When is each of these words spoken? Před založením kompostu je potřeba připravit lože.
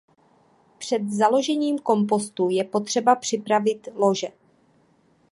Před 0.77 1.03
založením 1.09 1.79
kompostu 1.79 2.49
je 2.49 2.63
potřeba 2.63 3.15
připravit 3.15 3.87
lože. 3.93 4.27